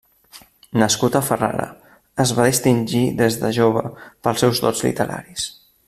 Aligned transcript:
Nascut 0.83 1.17
a 1.19 1.21
Ferrara, 1.27 1.67
es 2.25 2.33
va 2.39 2.47
distingir 2.49 3.03
des 3.21 3.39
de 3.45 3.53
jove 3.61 3.85
pels 4.01 4.45
seus 4.47 4.65
dots 4.67 4.87
literaris. 4.89 5.47